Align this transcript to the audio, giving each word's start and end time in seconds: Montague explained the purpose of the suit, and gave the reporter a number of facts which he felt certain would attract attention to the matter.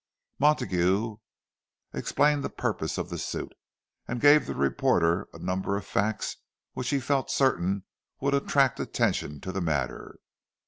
Montague 0.39 1.17
explained 1.93 2.43
the 2.43 2.49
purpose 2.49 2.97
of 2.97 3.11
the 3.11 3.19
suit, 3.19 3.53
and 4.07 4.19
gave 4.19 4.47
the 4.47 4.55
reporter 4.55 5.27
a 5.31 5.37
number 5.37 5.77
of 5.77 5.85
facts 5.85 6.37
which 6.73 6.89
he 6.89 6.99
felt 6.99 7.29
certain 7.29 7.83
would 8.19 8.33
attract 8.33 8.79
attention 8.79 9.39
to 9.41 9.51
the 9.51 9.61
matter. 9.61 10.15